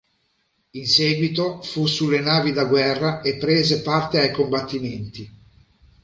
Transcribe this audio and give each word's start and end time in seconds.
In 0.71 0.87
seguito 0.87 1.61
fu 1.61 1.85
sulle 1.85 2.21
navi 2.21 2.51
da 2.53 2.65
guerra 2.65 3.21
e 3.21 3.35
prese 3.37 3.83
parte 3.83 4.19
ai 4.19 4.31
combattimenti. 4.31 5.31